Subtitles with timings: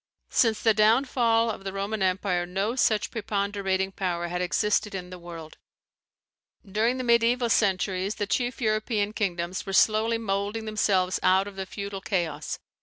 [0.31, 5.19] Since the downfall of the Roman empire no such preponderating power had existed in the
[5.19, 5.57] world.
[6.67, 11.67] During the mediaeval centuries the chief European kingdoms were slowly moulding themselves out of the
[11.67, 12.57] feudal chaos.